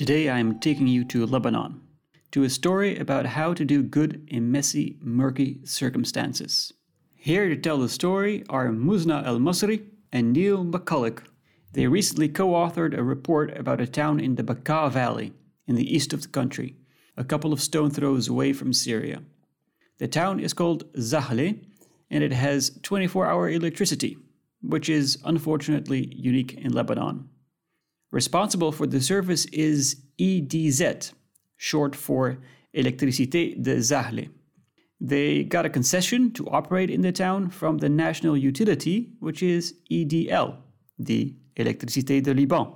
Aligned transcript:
Today 0.00 0.30
I 0.30 0.38
am 0.38 0.58
taking 0.60 0.86
you 0.86 1.04
to 1.04 1.26
Lebanon, 1.26 1.82
to 2.30 2.42
a 2.42 2.48
story 2.48 2.96
about 2.96 3.26
how 3.26 3.52
to 3.52 3.66
do 3.66 3.82
good 3.82 4.26
in 4.28 4.50
messy, 4.50 4.96
murky 5.02 5.60
circumstances. 5.64 6.72
Here 7.16 7.50
to 7.50 7.56
tell 7.56 7.76
the 7.76 7.90
story 7.90 8.42
are 8.48 8.70
Muzna 8.70 9.22
al-Masri 9.26 9.84
and 10.10 10.32
Neil 10.32 10.64
McCulloch. 10.64 11.24
They 11.74 11.86
recently 11.86 12.30
co 12.30 12.52
authored 12.52 12.96
a 12.96 13.02
report 13.02 13.54
about 13.58 13.82
a 13.82 13.86
town 13.86 14.20
in 14.20 14.36
the 14.36 14.42
Bekaa 14.42 14.90
Valley, 14.90 15.34
in 15.66 15.74
the 15.74 15.94
east 15.94 16.14
of 16.14 16.22
the 16.22 16.28
country, 16.28 16.76
a 17.18 17.22
couple 17.22 17.52
of 17.52 17.60
stone 17.60 17.90
throws 17.90 18.26
away 18.26 18.54
from 18.54 18.72
Syria. 18.72 19.22
The 19.98 20.08
town 20.08 20.40
is 20.40 20.54
called 20.54 20.90
Zahle, 20.94 21.62
and 22.08 22.24
it 22.24 22.32
has 22.32 22.78
24 22.82 23.26
hour 23.26 23.50
electricity, 23.50 24.16
which 24.62 24.88
is 24.88 25.18
unfortunately 25.26 26.10
unique 26.16 26.54
in 26.54 26.72
Lebanon. 26.72 27.28
Responsible 28.12 28.72
for 28.72 28.86
the 28.86 29.00
service 29.00 29.44
is 29.46 30.02
EDZ, 30.18 31.12
short 31.56 31.94
for 31.94 32.38
Electricité 32.74 33.60
de 33.62 33.76
Zahle. 33.76 34.30
They 35.00 35.44
got 35.44 35.64
a 35.64 35.70
concession 35.70 36.32
to 36.32 36.48
operate 36.48 36.90
in 36.90 37.02
the 37.02 37.12
town 37.12 37.50
from 37.50 37.78
the 37.78 37.88
national 37.88 38.36
utility, 38.36 39.12
which 39.20 39.42
is 39.42 39.74
EDL, 39.90 40.56
the 40.98 41.36
Électricité 41.56 42.20
de 42.22 42.34
Liban. 42.34 42.74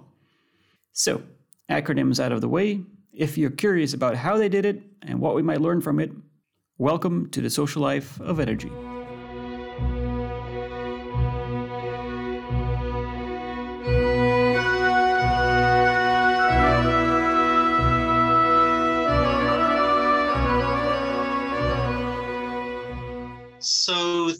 So, 0.93 1.23
acronyms 1.69 2.21
out 2.21 2.33
of 2.33 2.41
the 2.41 2.49
way, 2.49 2.83
if 3.13 3.37
you're 3.37 3.51
curious 3.51 3.93
about 3.93 4.15
how 4.15 4.37
they 4.37 4.49
did 4.49 4.65
it 4.65 4.83
and 5.03 5.21
what 5.21 5.35
we 5.35 5.43
might 5.43 5.61
learn 5.61 5.81
from 5.81 5.99
it, 5.99 6.13
welcome 6.79 7.29
to 7.31 7.41
the 7.41 7.51
social 7.51 7.83
life 7.83 8.21
of 8.21 8.39
energy. 8.39 8.71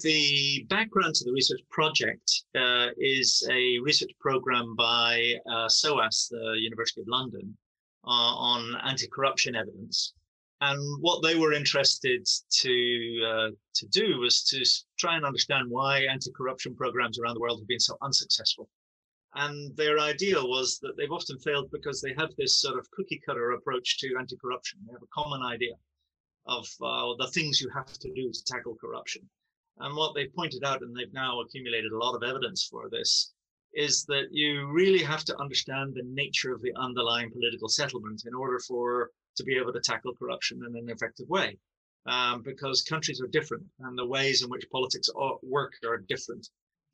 The 0.05 0.67
background 0.69 1.15
to 1.15 1.25
the 1.25 1.33
research 1.33 1.63
project 1.71 2.45
uh, 2.55 2.89
is 2.99 3.43
a 3.51 3.79
research 3.79 4.13
program 4.21 4.77
by 4.77 5.35
uh, 5.51 5.67
SOAS, 5.67 6.29
the 6.31 6.57
University 6.61 7.01
of 7.01 7.09
London, 7.09 7.57
uh, 8.05 8.35
on 8.53 8.77
anti-corruption 8.85 9.57
evidence. 9.57 10.13
And 10.61 10.79
what 11.01 11.23
they 11.23 11.37
were 11.37 11.55
interested 11.55 12.29
to 12.63 12.75
uh, 13.33 13.51
to 13.79 13.87
do 13.89 14.19
was 14.21 14.45
to 14.51 14.63
try 14.99 15.17
and 15.17 15.25
understand 15.25 15.71
why 15.71 16.03
anti-corruption 16.03 16.77
programs 16.77 17.19
around 17.19 17.35
the 17.35 17.41
world 17.41 17.61
have 17.61 17.69
been 17.69 17.81
so 17.81 17.97
unsuccessful. 18.03 18.69
And 19.35 19.75
their 19.75 19.99
idea 19.99 20.39
was 20.41 20.79
that 20.83 20.97
they've 20.97 21.19
often 21.19 21.39
failed 21.39 21.71
because 21.73 22.01
they 22.01 22.15
have 22.19 22.31
this 22.37 22.61
sort 22.61 22.79
of 22.79 22.91
cookie 22.91 23.23
cutter 23.27 23.53
approach 23.53 23.99
to 24.01 24.17
anti-corruption. 24.19 24.81
They 24.87 24.93
have 24.93 25.03
a 25.03 25.15
common 25.21 25.43
idea 25.43 25.77
of 26.47 26.67
uh, 26.83 27.15
the 27.19 27.31
things 27.33 27.61
you 27.61 27.71
have 27.71 27.93
to 28.05 28.13
do 28.13 28.31
to 28.31 28.45
tackle 28.45 28.77
corruption. 28.77 29.29
And 29.79 29.97
what 29.97 30.15
they've 30.15 30.35
pointed 30.35 30.63
out, 30.63 30.83
and 30.83 30.97
they've 30.97 31.13
now 31.13 31.41
accumulated 31.41 31.93
a 31.93 31.99
lot 31.99 32.15
of 32.15 32.23
evidence 32.23 32.65
for 32.65 32.89
this, 32.89 33.33
is 33.75 34.05
that 34.05 34.29
you 34.31 34.69
really 34.69 35.03
have 35.03 35.25
to 35.25 35.41
understand 35.41 35.95
the 35.95 36.05
nature 36.05 36.55
of 36.55 36.63
the 36.63 36.73
underlying 36.77 37.31
political 37.31 37.69
settlement 37.69 38.23
in 38.25 38.35
order 38.35 38.61
for 38.61 39.11
to 39.37 39.43
be 39.43 39.57
able 39.57 39.73
to 39.73 39.81
tackle 39.81 40.15
corruption 40.15 40.65
in 40.65 40.77
an 40.77 40.89
effective 40.89 41.29
way. 41.29 41.59
Um, 42.07 42.43
because 42.43 42.83
countries 42.83 43.21
are 43.21 43.27
different 43.27 43.65
and 43.81 43.99
the 43.99 44.07
ways 44.07 44.43
in 44.43 44.51
which 44.51 44.71
politics 44.71 45.09
work 45.43 45.73
are 45.87 45.97
different. 45.97 46.49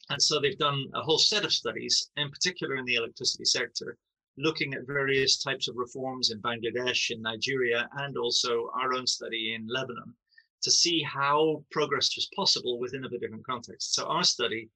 And 0.09 0.22
so 0.22 0.41
they've 0.41 0.56
done 0.56 0.88
a 0.94 1.03
whole 1.03 1.19
set 1.19 1.44
of 1.44 1.53
studies, 1.53 2.10
in 2.16 2.31
particular 2.31 2.76
in 2.76 2.84
the 2.84 2.94
electricity 2.94 3.44
sector, 3.44 3.99
looking 4.38 4.72
at 4.72 4.87
various 4.87 5.37
types 5.43 5.69
of 5.69 5.76
reforms 5.76 6.31
in 6.31 6.41
Bangladesh, 6.41 7.10
in 7.10 7.21
Nigeria, 7.21 7.88
and 7.94 8.16
also 8.16 8.71
our 8.72 8.94
own 8.94 9.06
study 9.06 9.55
in 9.55 9.66
Lebanon 9.66 10.15
to 10.62 10.71
see 10.71 11.03
how 11.03 11.65
progress 11.71 12.15
was 12.16 12.28
possible 12.34 12.78
within 12.78 13.04
a 13.04 13.09
different 13.09 13.47
context. 13.47 13.94
So 13.94 14.06
our 14.06 14.25
study 14.25 14.69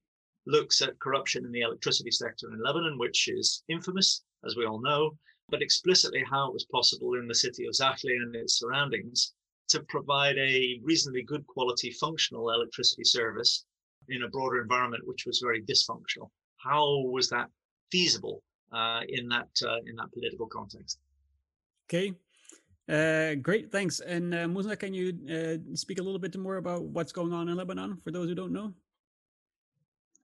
looks 0.47 0.81
at 0.81 0.99
corruption 0.99 1.45
in 1.45 1.51
the 1.51 1.61
electricity 1.61 2.11
sector 2.11 2.51
in 2.51 2.61
Lebanon, 2.61 2.97
which 2.97 3.27
is 3.27 3.63
infamous, 3.67 4.23
as 4.45 4.55
we 4.55 4.65
all 4.65 4.81
know, 4.81 5.17
but 5.49 5.61
explicitly 5.61 6.23
how 6.29 6.47
it 6.47 6.53
was 6.53 6.65
possible 6.71 7.15
in 7.15 7.27
the 7.27 7.35
city 7.35 7.65
of 7.65 7.73
Zahle 7.73 8.15
and 8.21 8.35
its 8.35 8.59
surroundings 8.59 9.33
to 9.69 9.81
provide 9.83 10.37
a 10.37 10.79
reasonably 10.83 11.23
good 11.23 11.45
quality 11.47 11.91
functional 11.91 12.51
electricity 12.51 13.03
service 13.03 13.65
in 14.09 14.23
a 14.23 14.29
broader 14.29 14.61
environment 14.61 15.05
which 15.07 15.25
was 15.25 15.39
very 15.39 15.63
dysfunctional. 15.63 16.29
How 16.57 16.99
was 16.99 17.29
that 17.29 17.49
feasible 17.91 18.43
uh, 18.71 19.01
in 19.07 19.27
that 19.29 19.49
uh, 19.65 19.79
in 19.85 19.95
that 19.95 20.11
political 20.13 20.47
context? 20.47 20.99
Okay, 21.87 22.13
uh, 22.87 23.35
great, 23.35 23.71
thanks. 23.71 23.99
And 23.99 24.33
uh, 24.33 24.47
Muzna, 24.47 24.77
can 24.77 24.93
you 24.93 25.13
uh, 25.29 25.75
speak 25.75 25.99
a 25.99 26.03
little 26.03 26.19
bit 26.19 26.37
more 26.37 26.57
about 26.57 26.83
what's 26.83 27.11
going 27.11 27.33
on 27.33 27.49
in 27.49 27.57
Lebanon 27.57 27.97
for 28.03 28.11
those 28.11 28.29
who 28.29 28.35
don't 28.35 28.53
know? 28.53 28.73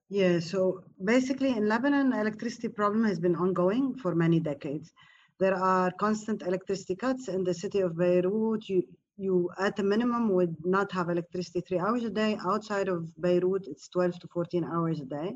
Yeah, 0.08 0.40
so 0.40 0.84
basically 1.02 1.56
in 1.56 1.68
Lebanon, 1.68 2.12
electricity 2.12 2.68
problem 2.68 3.04
has 3.04 3.18
been 3.18 3.34
ongoing 3.34 3.96
for 3.96 4.14
many 4.14 4.38
decades. 4.38 4.92
There 5.40 5.54
are 5.54 5.90
constant 5.90 6.42
electricity 6.42 6.94
cuts 6.94 7.28
in 7.28 7.42
the 7.42 7.54
city 7.54 7.80
of 7.80 7.96
Beirut. 7.96 8.68
You, 8.68 8.84
you 9.16 9.50
at 9.58 9.78
a 9.78 9.82
minimum 9.82 10.28
would 10.34 10.54
not 10.64 10.92
have 10.92 11.08
electricity 11.08 11.62
three 11.62 11.78
hours 11.78 12.04
a 12.04 12.10
day. 12.10 12.38
Outside 12.46 12.88
of 12.88 13.10
Beirut, 13.20 13.66
it's 13.66 13.88
12 13.88 14.20
to 14.20 14.28
14 14.28 14.64
hours 14.64 15.00
a 15.00 15.06
day. 15.06 15.32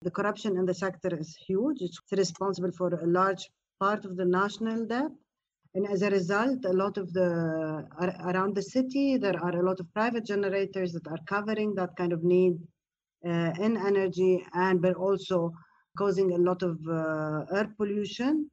The 0.00 0.10
corruption 0.10 0.56
in 0.56 0.64
the 0.64 0.74
sector 0.74 1.14
is 1.14 1.36
huge. 1.36 1.82
It's 1.82 2.00
responsible 2.12 2.72
for 2.72 2.94
a 2.94 3.06
large 3.06 3.50
part 3.80 4.04
of 4.04 4.16
the 4.16 4.24
national 4.24 4.86
debt 4.86 5.10
and 5.74 5.88
as 5.88 6.02
a 6.02 6.10
result, 6.10 6.64
a 6.64 6.72
lot 6.72 6.98
of 6.98 7.12
the 7.12 7.84
around 8.30 8.54
the 8.54 8.62
city, 8.62 9.16
there 9.16 9.38
are 9.42 9.56
a 9.58 9.64
lot 9.64 9.80
of 9.80 9.92
private 9.92 10.24
generators 10.24 10.92
that 10.92 11.06
are 11.08 11.18
covering 11.26 11.74
that 11.74 11.96
kind 11.96 12.12
of 12.12 12.22
need 12.22 12.54
uh, 13.26 13.52
in 13.58 13.76
energy, 13.76 14.44
and 14.54 14.80
but 14.80 14.94
also 14.94 15.52
causing 15.98 16.32
a 16.32 16.38
lot 16.38 16.62
of 16.62 16.78
uh, 16.88 17.56
air 17.56 17.68
pollution 17.76 18.48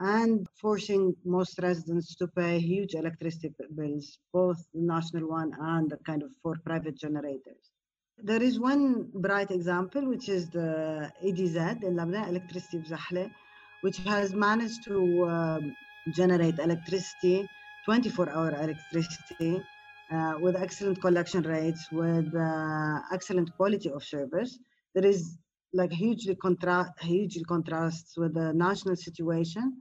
and 0.00 0.48
forcing 0.60 1.14
most 1.24 1.60
residents 1.62 2.16
to 2.16 2.26
pay 2.26 2.58
huge 2.58 2.94
electricity 2.94 3.54
bills, 3.76 4.18
both 4.32 4.58
the 4.74 4.80
national 4.80 5.28
one 5.28 5.52
and 5.60 5.88
the 5.88 5.98
kind 5.98 6.24
of 6.24 6.30
for 6.42 6.56
private 6.64 6.96
generators. 6.96 7.70
There 8.18 8.42
is 8.42 8.58
one 8.58 9.10
bright 9.14 9.52
example, 9.52 10.08
which 10.08 10.28
is 10.28 10.50
the 10.50 11.12
EDZ 11.24 11.84
in 11.84 11.96
Lebanon, 11.96 12.28
Electricity 12.28 12.78
of 12.78 12.84
Zahle, 12.84 13.30
which 13.82 13.98
has 13.98 14.32
managed 14.32 14.84
to 14.84 15.28
um, 15.28 15.76
generate 16.10 16.58
electricity, 16.58 17.48
24 17.84 18.30
hour 18.30 18.50
electricity, 18.50 19.60
uh, 20.12 20.34
with 20.40 20.56
excellent 20.56 21.00
collection 21.00 21.42
rates, 21.42 21.90
with 21.90 22.34
uh, 22.34 22.98
excellent 23.12 23.54
quality 23.56 23.90
of 23.90 24.04
service. 24.04 24.58
There 24.94 25.06
is 25.06 25.38
like 25.72 25.92
hugely 25.92 26.36
contrast, 26.36 26.92
hugely 27.00 27.44
contrasts 27.44 28.16
with 28.16 28.34
the 28.34 28.52
national 28.52 28.96
situation, 28.96 29.80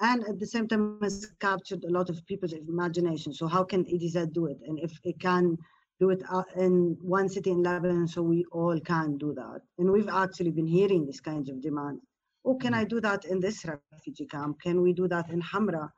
and 0.00 0.22
at 0.28 0.38
the 0.38 0.46
same 0.46 0.68
time 0.68 0.98
has 1.02 1.26
captured 1.40 1.84
a 1.84 1.90
lot 1.90 2.08
of 2.10 2.24
people's 2.26 2.52
imagination. 2.52 3.32
So 3.32 3.46
how 3.46 3.64
can 3.64 3.84
EDZ 3.84 4.32
do 4.32 4.46
it? 4.46 4.58
And 4.66 4.78
if 4.78 4.92
it 5.04 5.18
can 5.20 5.56
do 5.98 6.10
it 6.10 6.22
uh, 6.30 6.42
in 6.56 6.96
one 7.00 7.28
city 7.28 7.50
in 7.50 7.62
Lebanon, 7.62 8.06
so 8.06 8.22
we 8.22 8.44
all 8.52 8.78
can 8.80 9.16
do 9.18 9.34
that. 9.34 9.60
And 9.78 9.90
we've 9.90 10.08
actually 10.08 10.50
been 10.50 10.66
hearing 10.66 11.06
these 11.06 11.20
kinds 11.20 11.48
of 11.48 11.62
demands 11.62 12.02
oh, 12.46 12.54
can 12.54 12.72
I 12.72 12.84
do 12.84 13.00
that 13.00 13.24
in 13.24 13.40
this 13.40 13.64
refugee 13.64 14.26
camp? 14.26 14.60
Can 14.62 14.80
we 14.80 14.92
do 14.92 15.08
that 15.08 15.30
in 15.30 15.42
Hamra? 15.42 15.90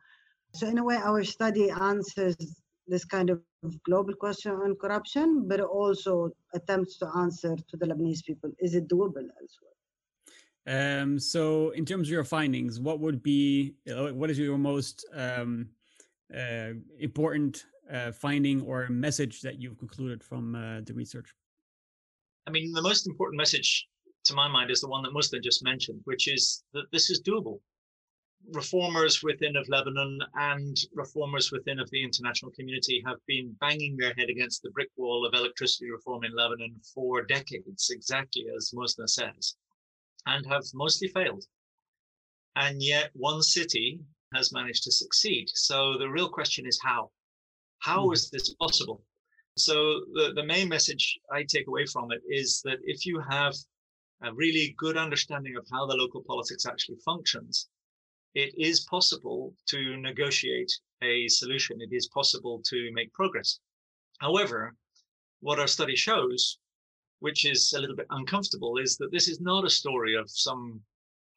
So 0.54 0.66
in 0.66 0.78
a 0.78 0.84
way, 0.84 0.96
our 0.96 1.22
study 1.22 1.70
answers 1.70 2.36
this 2.86 3.04
kind 3.04 3.28
of 3.30 3.42
global 3.84 4.14
question 4.14 4.52
on 4.52 4.74
corruption, 4.76 5.46
but 5.46 5.60
also 5.60 6.30
attempts 6.54 6.96
to 6.98 7.06
answer 7.18 7.54
to 7.54 7.76
the 7.76 7.86
Lebanese 7.86 8.24
people, 8.24 8.50
is 8.58 8.74
it 8.74 8.88
doable 8.88 9.26
elsewhere? 9.40 9.76
Um, 10.66 11.18
so 11.18 11.70
in 11.70 11.84
terms 11.84 12.08
of 12.08 12.12
your 12.12 12.24
findings, 12.24 12.80
what 12.80 12.98
would 13.00 13.22
be, 13.22 13.74
uh, 13.90 14.08
what 14.08 14.30
is 14.30 14.38
your 14.38 14.58
most 14.58 15.06
um, 15.14 15.68
uh, 16.34 16.72
important 16.98 17.64
uh, 17.92 18.12
finding 18.12 18.62
or 18.62 18.88
message 18.88 19.40
that 19.42 19.60
you've 19.60 19.78
concluded 19.78 20.22
from 20.22 20.54
uh, 20.54 20.80
the 20.84 20.94
research? 20.94 21.34
I 22.46 22.50
mean, 22.50 22.72
the 22.72 22.82
most 22.82 23.06
important 23.06 23.38
message 23.38 23.86
to 24.28 24.34
my 24.34 24.48
mind, 24.48 24.70
is 24.70 24.80
the 24.80 24.88
one 24.88 25.02
that 25.02 25.12
Muzna 25.12 25.42
just 25.42 25.64
mentioned, 25.64 26.00
which 26.04 26.28
is 26.28 26.62
that 26.72 26.90
this 26.92 27.10
is 27.10 27.22
doable. 27.22 27.60
Reformers 28.52 29.22
within 29.22 29.56
of 29.56 29.68
Lebanon 29.68 30.20
and 30.34 30.76
reformers 30.94 31.50
within 31.50 31.80
of 31.80 31.90
the 31.90 32.02
international 32.02 32.52
community 32.52 33.02
have 33.04 33.18
been 33.26 33.56
banging 33.60 33.96
their 33.96 34.14
head 34.14 34.30
against 34.30 34.62
the 34.62 34.70
brick 34.70 34.90
wall 34.96 35.26
of 35.26 35.34
electricity 35.34 35.90
reform 35.90 36.24
in 36.24 36.34
Lebanon 36.34 36.80
for 36.94 37.22
decades, 37.22 37.90
exactly 37.90 38.46
as 38.56 38.72
Muzna 38.74 39.08
says, 39.08 39.56
and 40.26 40.46
have 40.46 40.64
mostly 40.72 41.08
failed. 41.08 41.44
And 42.56 42.82
yet 42.82 43.10
one 43.14 43.42
city 43.42 44.00
has 44.34 44.52
managed 44.52 44.84
to 44.84 44.92
succeed. 44.92 45.48
So 45.54 45.98
the 45.98 46.08
real 46.08 46.28
question 46.28 46.66
is 46.66 46.78
how? 46.82 47.10
How 47.80 48.06
hmm. 48.06 48.12
is 48.12 48.30
this 48.30 48.54
possible? 48.54 49.04
So 49.56 50.04
the, 50.14 50.32
the 50.34 50.44
main 50.44 50.68
message 50.68 51.18
I 51.32 51.42
take 51.42 51.66
away 51.66 51.86
from 51.86 52.12
it 52.12 52.22
is 52.28 52.62
that 52.64 52.78
if 52.84 53.04
you 53.04 53.20
have 53.28 53.54
a 54.22 54.32
really 54.34 54.74
good 54.78 54.96
understanding 54.96 55.56
of 55.56 55.66
how 55.70 55.86
the 55.86 55.96
local 55.96 56.22
politics 56.26 56.66
actually 56.66 56.98
functions, 57.04 57.68
it 58.34 58.52
is 58.58 58.80
possible 58.80 59.54
to 59.66 59.96
negotiate 59.96 60.72
a 61.02 61.28
solution. 61.28 61.80
It 61.80 61.92
is 61.92 62.08
possible 62.08 62.60
to 62.66 62.90
make 62.92 63.12
progress. 63.12 63.60
However, 64.18 64.74
what 65.40 65.58
our 65.58 65.66
study 65.66 65.96
shows, 65.96 66.58
which 67.20 67.44
is 67.44 67.72
a 67.72 67.80
little 67.80 67.96
bit 67.96 68.06
uncomfortable, 68.10 68.78
is 68.78 68.96
that 68.96 69.12
this 69.12 69.28
is 69.28 69.40
not 69.40 69.64
a 69.64 69.70
story 69.70 70.14
of 70.14 70.28
some 70.28 70.80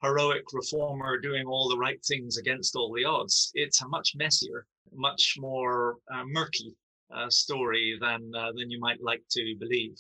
heroic 0.02 0.44
reformer 0.52 1.20
doing 1.20 1.46
all 1.46 1.70
the 1.70 1.78
right 1.78 2.04
things 2.06 2.38
against 2.38 2.76
all 2.76 2.92
the 2.92 3.06
odds. 3.06 3.52
It's 3.54 3.82
a 3.82 3.88
much 3.88 4.16
messier, 4.16 4.66
much 4.94 5.36
more 5.40 5.98
uh, 6.14 6.24
murky 6.26 6.76
uh, 7.14 7.30
story 7.30 7.98
than 8.02 8.32
uh, 8.36 8.52
than 8.54 8.70
you 8.72 8.80
might 8.80 9.02
like 9.02 9.24
to 9.32 9.56
believe, 9.60 9.96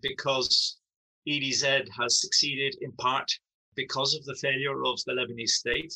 because 0.00 0.78
EDZ 1.28 1.88
has 1.98 2.20
succeeded 2.20 2.76
in 2.80 2.92
part 2.92 3.30
because 3.76 4.14
of 4.14 4.24
the 4.24 4.34
failure 4.34 4.84
of 4.84 4.98
the 5.06 5.12
Lebanese 5.12 5.50
state, 5.50 5.94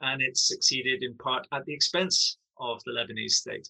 and 0.00 0.22
it's 0.22 0.48
succeeded 0.48 1.02
in 1.02 1.14
part 1.16 1.46
at 1.52 1.64
the 1.66 1.74
expense 1.74 2.38
of 2.58 2.80
the 2.84 2.92
Lebanese 2.92 3.32
state. 3.32 3.68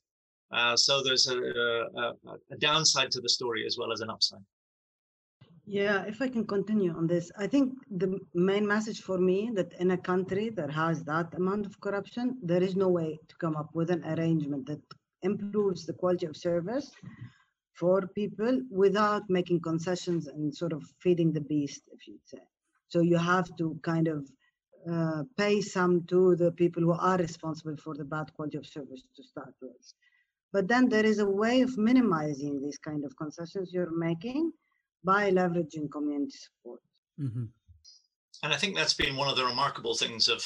Uh, 0.53 0.77
so 0.77 1.03
there's 1.03 1.29
a, 1.29 1.39
a, 1.39 2.15
a, 2.51 2.57
downside 2.59 3.11
to 3.13 3.21
the 3.21 3.29
story 3.29 3.65
as 3.67 3.77
well 3.79 3.93
as 3.93 4.01
an 4.01 4.11
upside. 4.11 4.41
Yeah, 5.65 6.03
if 6.03 6.21
I 6.21 6.29
can 6.29 6.45
continue 6.45 6.93
on 6.97 7.07
this, 7.07 7.31
I 7.39 7.47
think 7.47 7.75
the 7.89 8.19
main 8.35 8.67
message 8.67 9.03
for 9.03 9.19
me 9.19 9.53
that 9.55 9.73
in 9.75 9.93
a 9.93 9.97
country 9.97 10.51
that 10.51 10.71
has 10.73 11.05
that 11.05 11.33
amount 11.35 11.67
of 11.67 11.81
corruption, 11.81 12.39
there 12.43 12.63
is 12.63 12.75
no 12.75 12.89
way 12.89 13.21
to 13.29 13.37
come 13.37 13.57
up 13.57 13.71
with 13.75 13.91
an 13.91 14.05
arrangement 14.05 14.67
that 14.67 14.83
improves 15.23 15.87
the 15.87 15.93
quality 15.93 16.27
of 16.27 16.37
service 16.37 16.91
for 17.81 18.07
people 18.21 18.61
without 18.71 19.23
making 19.31 19.61
concessions 19.61 20.27
and 20.27 20.55
sort 20.55 20.75
of 20.75 20.83
feeding 20.99 21.33
the 21.33 21.41
beast, 21.41 21.83
if 21.93 22.07
you'd 22.07 22.27
say. 22.27 22.45
So 22.89 23.01
you 23.01 23.17
have 23.17 23.49
to 23.57 23.81
kind 23.83 24.07
of 24.07 24.31
uh, 24.91 25.23
pay 25.37 25.61
some 25.61 26.05
to 26.09 26.37
the 26.37 26.53
people 26.53 26.83
who 26.83 26.93
are 26.93 27.17
responsible 27.17 27.77
for 27.77 27.95
the 27.95 28.05
bad 28.05 28.33
quality 28.35 28.59
of 28.59 28.67
service 28.67 29.03
to 29.17 29.23
start 29.23 29.55
with. 29.63 29.95
But 30.53 30.69
then 30.69 30.89
there 30.89 31.07
is 31.07 31.21
a 31.21 31.27
way 31.43 31.63
of 31.63 31.79
minimizing 31.79 32.61
these 32.61 32.79
kind 32.79 33.05
of 33.05 33.17
concessions 33.17 33.73
you're 33.73 33.97
making 33.97 34.53
by 35.05 35.31
leveraging 35.31 35.91
community 35.91 36.37
support. 36.37 36.81
Mm-hmm. 37.21 37.45
And 38.43 38.53
I 38.53 38.57
think 38.57 38.77
that's 38.77 38.95
been 38.95 39.17
one 39.17 39.29
of 39.29 39.37
the 39.37 39.45
remarkable 39.45 39.95
things 39.95 40.29
of 40.29 40.43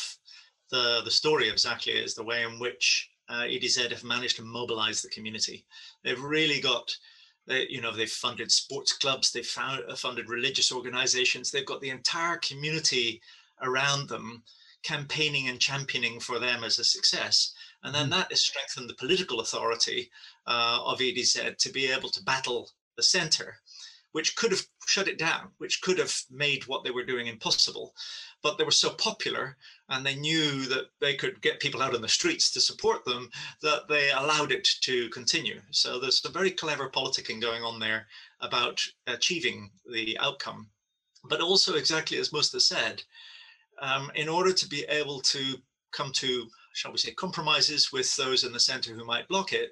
the, 0.70 1.02
the 1.04 1.10
story 1.10 1.48
of 1.48 1.56
Zahle 1.56 2.04
is 2.04 2.14
the 2.14 2.25
way 2.25 2.42
in 2.42 2.58
which 2.58 3.10
uh, 3.28 3.42
EDZ 3.42 3.90
have 3.90 4.04
managed 4.04 4.37
to 4.37 4.42
mobilize 4.42 5.00
the 5.00 5.08
community. 5.08 5.64
They've 6.02 6.20
really 6.20 6.60
got, 6.60 6.94
they, 7.46 7.67
you 7.69 7.81
know, 7.81 7.93
they've 7.93 8.11
funded 8.11 8.50
sports 8.50 8.93
clubs, 8.93 9.32
they've 9.32 9.46
found, 9.46 9.82
uh, 9.88 9.94
funded 9.94 10.29
religious 10.29 10.73
organizations, 10.73 11.50
they've 11.50 11.67
got 11.67 11.81
the 11.81 11.91
entire 11.91 12.37
community 12.38 13.20
around 13.62 14.08
them 14.08 14.43
campaigning 14.82 15.49
and 15.49 15.61
championing 15.61 16.20
for 16.20 16.38
them 16.38 16.62
as 16.62 16.79
a 16.79 16.85
success. 16.85 17.55
And 17.82 17.94
then 17.94 18.05
mm-hmm. 18.05 18.20
that 18.20 18.31
has 18.31 18.43
strengthened 18.43 18.88
the 18.88 18.94
political 18.94 19.41
authority 19.41 20.11
uh, 20.46 20.81
of 20.85 20.99
EDZ 20.99 21.56
to 21.58 21.73
be 21.73 21.91
able 21.91 22.11
to 22.11 22.23
battle 22.23 22.70
the 22.96 23.02
center 23.02 23.56
which 24.14 24.37
could 24.37 24.52
have 24.52 24.64
shut 24.87 25.08
it 25.08 25.19
down, 25.19 25.49
which 25.58 25.82
could 25.82 25.99
have 25.99 26.14
made 26.31 26.64
what 26.69 26.84
they 26.84 26.93
were 26.93 27.05
doing 27.05 27.26
impossible. 27.26 27.93
But 28.44 28.56
they 28.56 28.62
were 28.62 28.70
so 28.70 28.90
popular 28.90 29.56
and 29.88 30.06
they 30.06 30.14
knew 30.14 30.66
that 30.66 30.84
they 31.00 31.16
could 31.16 31.43
get 31.43 31.58
people 31.58 31.82
out 31.82 31.96
on 31.96 32.00
the 32.00 32.08
streets 32.08 32.52
to 32.52 32.61
support 32.61 33.05
them 33.05 33.28
that 33.62 33.88
they 33.88 34.12
allowed 34.12 34.52
it 34.52 34.69
to 34.82 35.08
continue. 35.08 35.61
So 35.72 35.99
there's 35.99 36.22
some 36.22 36.32
very 36.32 36.52
clever 36.52 36.88
politicking 36.88 37.40
going 37.40 37.64
on 37.64 37.81
there 37.81 38.06
about 38.40 38.81
achieving 39.08 39.69
the 39.93 40.16
outcome. 40.20 40.69
But 41.25 41.40
also, 41.40 41.75
exactly 41.75 42.19
as 42.19 42.31
Muzna 42.31 42.61
said, 42.61 43.02
um, 43.82 44.12
in 44.14 44.28
order 44.28 44.52
to 44.52 44.69
be 44.69 44.84
able 44.88 45.22
to 45.22 45.56
come 45.90 46.12
to, 46.12 46.46
shall 46.72 46.93
we 46.93 46.99
say, 46.99 47.11
compromises 47.14 47.90
with 47.93 48.14
those 48.14 48.44
in 48.44 48.52
the 48.52 48.61
center 48.61 48.93
who 48.93 49.05
might 49.05 49.26
block 49.26 49.52
it, 49.52 49.70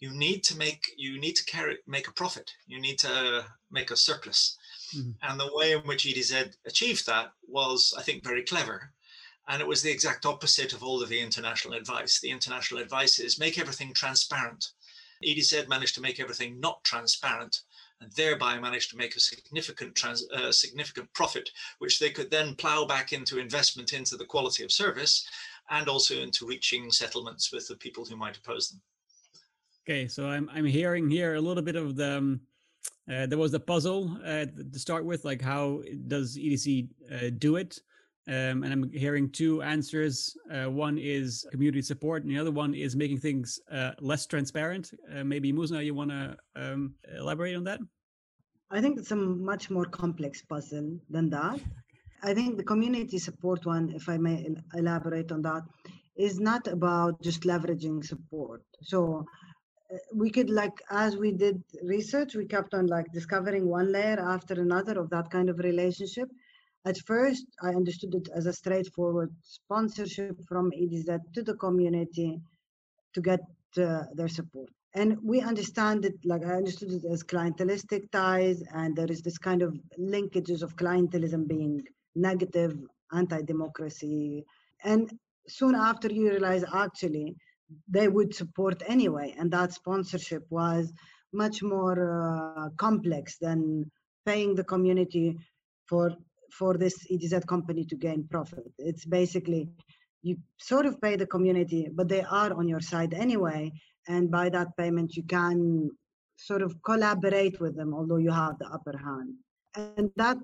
you 0.00 0.10
need 0.10 0.42
to 0.44 0.56
make 0.56 0.92
you 0.96 1.20
need 1.20 1.36
to 1.36 1.44
carry 1.44 1.76
make 1.86 2.08
a 2.08 2.12
profit. 2.12 2.50
You 2.66 2.80
need 2.80 2.98
to 3.00 3.44
make 3.70 3.90
a 3.90 3.96
surplus. 3.96 4.56
Mm-hmm. 4.96 5.10
and 5.22 5.38
the 5.38 5.54
way 5.54 5.70
in 5.70 5.82
which 5.82 6.04
edz 6.04 6.56
achieved 6.66 7.06
that 7.06 7.30
was 7.46 7.94
i 7.96 8.02
think 8.02 8.24
very 8.24 8.42
clever. 8.42 8.92
And 9.48 9.60
it 9.60 9.68
was 9.68 9.82
the 9.82 9.90
exact 9.90 10.26
opposite 10.26 10.72
of 10.72 10.82
all 10.82 11.02
of 11.02 11.08
the 11.08 11.20
international 11.20 11.74
advice. 11.74 12.20
The 12.20 12.30
international 12.30 12.80
advice 12.80 13.18
is 13.18 13.38
make 13.38 13.58
everything 13.58 13.92
transparent. 13.92 14.64
Edz 15.24 15.52
managed 15.68 15.94
to 15.96 16.00
make 16.00 16.20
everything 16.20 16.60
not 16.60 16.82
transparent 16.84 17.62
and 18.00 18.10
thereby 18.12 18.58
managed 18.58 18.90
to 18.90 18.96
make 18.96 19.16
a 19.16 19.20
significant 19.20 19.94
trans, 19.94 20.28
uh, 20.30 20.52
significant 20.52 21.12
profit, 21.14 21.50
which 21.78 21.98
they 21.98 22.10
could 22.10 22.30
then 22.30 22.54
plow 22.54 22.84
back 22.84 23.12
into 23.12 23.38
investment 23.38 23.92
into 23.92 24.16
the 24.16 24.24
quality 24.24 24.62
of 24.64 24.72
service 24.72 25.26
and 25.68 25.88
also 25.88 26.14
into 26.20 26.46
reaching 26.46 26.90
settlements 26.90 27.52
with 27.52 27.66
the 27.68 27.76
people 27.76 28.04
who 28.04 28.16
might 28.16 28.36
oppose 28.36 28.70
them. 28.70 28.80
Okay, 29.84 30.06
so 30.08 30.26
I'm 30.26 30.48
I'm 30.52 30.66
hearing 30.66 31.08
here 31.08 31.34
a 31.34 31.40
little 31.40 31.62
bit 31.62 31.76
of 31.76 31.96
the 31.96 32.18
um, 32.18 32.40
uh, 33.10 33.26
there 33.26 33.38
was 33.38 33.52
the 33.52 33.60
puzzle 33.60 34.16
uh, 34.24 34.46
to 34.72 34.78
start 34.78 35.04
with, 35.04 35.24
like 35.24 35.42
how 35.42 35.82
does 36.06 36.36
EDZ 36.36 36.88
uh, 37.12 37.30
do 37.38 37.56
it? 37.56 37.80
Um, 38.28 38.62
and 38.62 38.72
I'm 38.72 38.92
hearing 38.92 39.30
two 39.30 39.62
answers. 39.62 40.36
Uh, 40.52 40.70
one 40.70 40.98
is 40.98 41.44
community 41.50 41.82
support, 41.82 42.22
and 42.22 42.30
the 42.30 42.38
other 42.38 42.52
one 42.52 42.74
is 42.74 42.94
making 42.94 43.18
things 43.18 43.58
uh, 43.72 43.92
less 44.00 44.26
transparent. 44.26 44.92
Uh, 45.12 45.24
maybe 45.24 45.52
Muzna, 45.52 45.84
you 45.84 45.94
want 45.94 46.10
to 46.10 46.36
um, 46.54 46.94
elaborate 47.18 47.56
on 47.56 47.64
that? 47.64 47.80
I 48.70 48.80
think 48.80 48.98
it's 48.98 49.10
a 49.10 49.16
much 49.16 49.70
more 49.70 49.86
complex 49.86 50.42
puzzle 50.42 51.00
than 51.08 51.30
that. 51.30 51.58
I 52.22 52.34
think 52.34 52.58
the 52.58 52.62
community 52.62 53.18
support 53.18 53.66
one, 53.66 53.90
if 53.90 54.08
I 54.08 54.18
may 54.18 54.46
elaborate 54.74 55.32
on 55.32 55.42
that, 55.42 55.62
is 56.16 56.38
not 56.38 56.68
about 56.68 57.20
just 57.22 57.42
leveraging 57.42 58.04
support. 58.04 58.62
So 58.82 59.24
we 60.14 60.30
could 60.30 60.50
like 60.50 60.82
as 60.90 61.16
we 61.16 61.32
did 61.32 61.62
research 61.82 62.34
we 62.34 62.46
kept 62.46 62.74
on 62.74 62.86
like 62.86 63.06
discovering 63.12 63.68
one 63.68 63.92
layer 63.92 64.18
after 64.20 64.54
another 64.54 64.98
of 64.98 65.10
that 65.10 65.30
kind 65.30 65.48
of 65.48 65.58
relationship. 65.58 66.28
At 66.84 66.98
first 66.98 67.46
i 67.62 67.70
understood 67.70 68.14
it 68.14 68.28
as 68.34 68.46
a 68.46 68.52
straightforward 68.52 69.30
sponsorship 69.42 70.36
from 70.48 70.72
edz 70.82 71.06
to 71.34 71.42
the 71.42 71.54
community 71.54 72.40
to 73.14 73.20
get 73.20 73.40
uh, 73.76 74.04
their 74.14 74.28
support. 74.28 74.70
And 74.94 75.16
we 75.22 75.40
understand 75.40 76.04
it 76.04 76.14
like 76.24 76.44
i 76.44 76.54
understood 76.54 76.92
it 76.92 77.04
as 77.04 77.22
clientelistic 77.22 78.10
ties 78.10 78.62
and 78.74 78.96
there 78.96 79.10
is 79.10 79.22
this 79.22 79.38
kind 79.38 79.62
of 79.62 79.76
linkages 79.98 80.62
of 80.62 80.76
clientelism 80.76 81.46
being 81.46 81.82
negative 82.14 82.74
anti-democracy. 83.12 84.44
And 84.84 85.10
soon 85.48 85.74
after 85.74 86.08
you 86.12 86.30
realize 86.30 86.64
actually 86.72 87.36
they 87.88 88.08
would 88.08 88.34
support 88.34 88.82
anyway. 88.86 89.34
And 89.38 89.50
that 89.52 89.72
sponsorship 89.72 90.44
was 90.50 90.92
much 91.32 91.62
more 91.62 91.98
uh, 92.58 92.70
complex 92.76 93.38
than 93.38 93.90
paying 94.26 94.54
the 94.54 94.64
community 94.64 95.36
for 95.88 96.16
for 96.52 96.76
this 96.76 97.06
EDZ 97.12 97.46
company 97.46 97.84
to 97.84 97.96
gain 97.96 98.26
profit. 98.28 98.72
It's 98.78 99.04
basically 99.04 99.70
you 100.22 100.36
sort 100.58 100.86
of 100.86 101.00
pay 101.00 101.16
the 101.16 101.26
community, 101.26 101.88
but 101.92 102.08
they 102.08 102.22
are 102.22 102.52
on 102.52 102.68
your 102.68 102.80
side 102.80 103.14
anyway. 103.14 103.72
And 104.08 104.30
by 104.30 104.48
that 104.50 104.76
payment, 104.76 105.16
you 105.16 105.22
can 105.22 105.90
sort 106.36 106.62
of 106.62 106.82
collaborate 106.82 107.60
with 107.60 107.76
them, 107.76 107.94
although 107.94 108.16
you 108.16 108.30
have 108.30 108.58
the 108.58 108.66
upper 108.66 108.96
hand. 108.96 109.34
And 109.76 110.10
that 110.16 110.38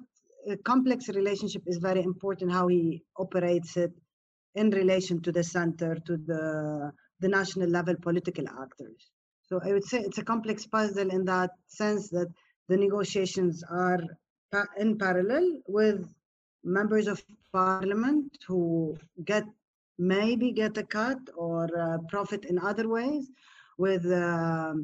uh, 0.51 0.57
complex 0.65 1.09
relationship 1.09 1.63
is 1.67 1.79
very 1.79 2.03
important 2.03 2.53
how 2.53 2.69
he 2.69 3.03
operates 3.19 3.77
it 3.77 3.93
in 4.55 4.71
relation 4.71 5.21
to 5.23 5.33
the 5.33 5.43
center, 5.43 5.97
to 6.07 6.17
the 6.17 6.93
the 7.21 7.29
national 7.29 7.69
level 7.69 7.95
political 8.01 8.47
actors. 8.49 9.11
So 9.43 9.61
I 9.65 9.73
would 9.73 9.85
say 9.85 10.01
it's 10.01 10.19
a 10.19 10.25
complex 10.25 10.67
puzzle 10.67 11.11
in 11.11 11.25
that 11.27 11.51
sense 11.67 12.09
that 12.11 12.29
the 12.69 12.77
negotiations 12.77 13.63
are 13.71 14.01
in 14.77 14.99
parallel 14.99 15.61
with 15.69 16.07
members 16.65 17.07
of 17.07 17.23
parliament 17.53 18.37
who 18.47 18.97
get 19.25 19.45
maybe 19.99 20.53
get 20.53 20.77
a 20.77 20.83
cut 20.83 21.19
or 21.37 21.69
profit 22.09 22.45
in 22.45 22.59
other 22.59 22.89
ways 22.89 23.31
with 23.79 24.05
uh, 24.07 24.75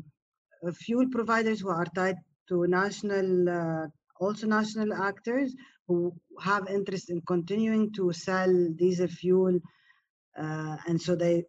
fuel 0.73 1.07
providers 1.11 1.61
who 1.61 1.69
are 1.69 1.87
tied 1.95 2.17
to 2.49 2.67
national 2.67 3.49
uh, 3.49 3.87
also 4.21 4.47
national 4.47 4.93
actors 4.95 5.55
who 5.89 6.15
have 6.41 6.69
interest 6.69 7.11
in 7.11 7.21
continuing 7.23 7.93
to 7.93 8.12
sell 8.12 8.53
diesel 8.77 9.09
fuel 9.09 9.59
uh, 10.39 10.77
and 10.87 11.01
so 11.01 11.15
they 11.17 11.45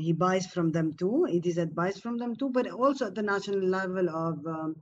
he 0.00 0.12
buys 0.12 0.46
from 0.46 0.72
them 0.72 0.92
too. 0.94 1.26
EDZ 1.30 1.74
buys 1.74 2.00
from 2.00 2.18
them 2.18 2.34
too, 2.34 2.50
but 2.50 2.70
also 2.70 3.06
at 3.06 3.14
the 3.14 3.22
national 3.22 3.60
level 3.60 4.08
of 4.08 4.46
um, 4.46 4.76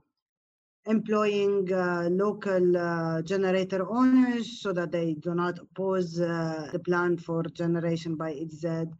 employing 0.85 1.71
uh, 1.73 2.07
local 2.09 2.77
uh, 2.77 3.21
generator 3.21 3.87
owners 3.89 4.61
so 4.61 4.71
that 4.73 4.91
they 4.91 5.13
do 5.13 5.35
not 5.35 5.59
oppose 5.59 6.19
uh, 6.19 6.69
the 6.71 6.79
plan 6.79 7.17
for 7.17 7.43
generation 7.43 8.15
by 8.15 8.31
EDZ, 8.31 8.91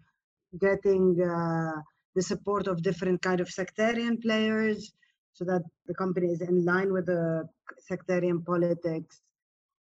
getting 0.59 1.21
uh, 1.21 1.81
the 2.15 2.21
support 2.21 2.67
of 2.67 2.83
different 2.83 3.21
kind 3.21 3.39
of 3.39 3.49
sectarian 3.49 4.19
players 4.19 4.93
so 5.33 5.45
that 5.45 5.61
the 5.87 5.93
company 5.93 6.27
is 6.27 6.41
in 6.41 6.65
line 6.65 6.91
with 6.91 7.05
the 7.05 7.47
sectarian 7.87 8.41
politics. 8.41 9.21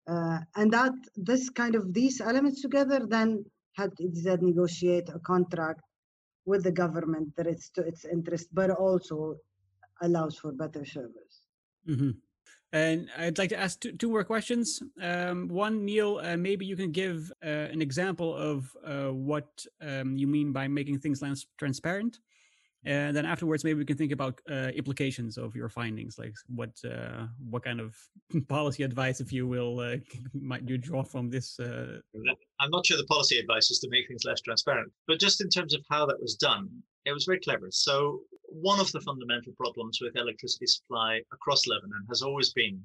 Uh, 0.08 0.38
and 0.54 0.72
that 0.72 0.92
this 1.16 1.50
kind 1.50 1.74
of 1.74 1.92
these 1.92 2.20
elements 2.20 2.62
together 2.62 3.00
then 3.08 3.44
helped 3.72 3.98
EDZ 3.98 4.40
negotiate 4.42 5.08
a 5.08 5.18
contract 5.20 5.80
with 6.46 6.62
the 6.62 6.72
government 6.72 7.34
that 7.36 7.46
it's 7.46 7.68
to 7.70 7.82
its 7.82 8.04
interest, 8.04 8.48
but 8.52 8.70
also 8.70 9.36
allows 10.00 10.36
for 10.36 10.52
better 10.52 10.84
service. 10.84 11.42
Mm-hmm. 11.88 12.10
And 12.72 13.08
I'd 13.16 13.38
like 13.38 13.50
to 13.50 13.58
ask 13.58 13.80
two, 13.80 13.92
two 13.92 14.10
more 14.10 14.24
questions. 14.24 14.82
Um, 15.00 15.48
one, 15.48 15.84
Neil, 15.84 16.20
uh, 16.22 16.36
maybe 16.36 16.66
you 16.66 16.76
can 16.76 16.92
give 16.92 17.32
uh, 17.44 17.48
an 17.48 17.80
example 17.80 18.34
of 18.34 18.76
uh, 18.84 19.12
what 19.12 19.64
um, 19.80 20.16
you 20.16 20.26
mean 20.26 20.52
by 20.52 20.68
making 20.68 20.98
things 20.98 21.22
less 21.22 21.46
transparent. 21.58 22.18
And 22.84 23.16
then 23.16 23.26
afterwards, 23.26 23.64
maybe 23.64 23.78
we 23.78 23.84
can 23.84 23.96
think 23.96 24.12
about 24.12 24.40
uh, 24.48 24.70
implications 24.74 25.38
of 25.38 25.56
your 25.56 25.68
findings, 25.68 26.18
like 26.18 26.34
what 26.46 26.70
uh, 26.84 27.26
what 27.50 27.64
kind 27.64 27.80
of 27.80 27.96
policy 28.48 28.84
advice, 28.84 29.20
if 29.20 29.32
you 29.32 29.46
will, 29.46 29.80
uh, 29.80 29.96
might 30.34 30.68
you 30.68 30.78
draw 30.78 31.02
from 31.02 31.28
this? 31.28 31.58
I'm 31.58 32.70
not 32.70 32.86
sure 32.86 32.96
the 32.96 33.04
policy 33.04 33.38
advice 33.38 33.70
is 33.70 33.80
to 33.80 33.88
make 33.90 34.06
things 34.06 34.24
less 34.24 34.40
transparent, 34.40 34.92
but 35.08 35.18
just 35.18 35.40
in 35.40 35.48
terms 35.48 35.74
of 35.74 35.82
how 35.90 36.06
that 36.06 36.20
was 36.20 36.36
done, 36.36 36.68
it 37.04 37.12
was 37.12 37.24
very 37.24 37.40
clever. 37.40 37.68
So 37.70 38.20
one 38.48 38.80
of 38.80 38.90
the 38.92 39.00
fundamental 39.00 39.52
problems 39.56 39.98
with 40.00 40.16
electricity 40.16 40.66
supply 40.66 41.20
across 41.32 41.66
Lebanon 41.66 42.04
has 42.08 42.22
always 42.22 42.52
been 42.52 42.80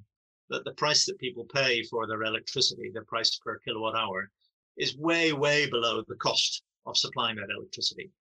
that 0.49 0.65
the 0.65 0.73
price 0.73 1.05
that 1.05 1.17
people 1.17 1.45
pay 1.53 1.83
for 1.83 2.07
their 2.07 2.23
electricity, 2.23 2.91
the 2.93 3.01
price 3.03 3.37
per 3.37 3.57
kilowatt 3.59 3.95
hour, 3.95 4.29
is 4.77 4.97
way, 4.97 5.33
way 5.33 5.69
below 5.69 6.03
the 6.07 6.15
cost 6.15 6.63
of 6.85 6.97
supplying 6.97 7.37
that 7.37 7.49
electricity. 7.55 8.11